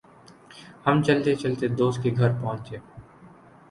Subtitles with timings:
[0.87, 2.77] ہم چلتے چلتے دوست کے گھر پہنچے۔